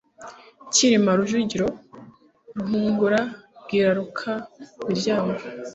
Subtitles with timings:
[0.73, 1.67] CYILIMA RUJUGIRA
[2.57, 5.37] Ruhungura-birwa, Ruhaka-miryango,